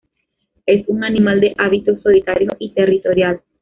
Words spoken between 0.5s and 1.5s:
Es un animal